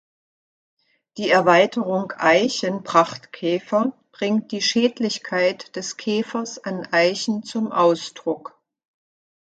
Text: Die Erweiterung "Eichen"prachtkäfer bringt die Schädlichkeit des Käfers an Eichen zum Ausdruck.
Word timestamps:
Die 1.17 1.29
Erweiterung 1.29 2.11
"Eichen"prachtkäfer 2.17 3.93
bringt 4.11 4.51
die 4.51 4.63
Schädlichkeit 4.63 5.75
des 5.75 5.95
Käfers 5.95 6.57
an 6.57 6.87
Eichen 6.91 7.43
zum 7.43 7.71
Ausdruck. 7.71 8.59